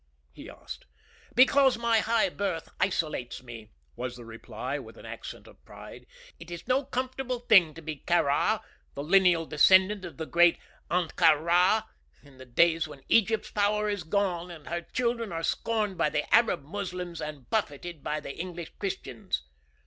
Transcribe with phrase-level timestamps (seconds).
[0.31, 0.87] he asked.
[1.35, 6.07] "Because my high birth isolates me," was the reply, with an accent of pride.
[6.39, 8.61] "It is no comfortable thing to be Kāra,
[8.95, 10.57] the lineal descendant of the great
[10.89, 11.83] Ahtka Rā,
[12.23, 16.25] in the days when Egypt's power is gone, and her children are scorned by the
[16.33, 19.43] Arab Muslims and buffeted by the English Christians."